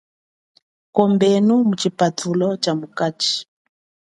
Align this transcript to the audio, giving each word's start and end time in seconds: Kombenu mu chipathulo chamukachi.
Kombenu 0.95 1.53
mu 1.67 1.73
chipathulo 1.81 2.47
chamukachi. 2.63 3.33